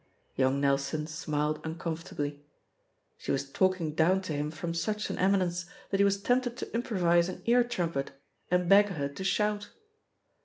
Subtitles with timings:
[0.35, 2.43] Yoxmg Nelson smiled uncomfortably.
[3.19, 6.73] She was talking down to him from such an eminence that he was tempted to
[6.73, 8.09] improvise an ear trum pet,
[8.49, 9.69] and beg her to shout.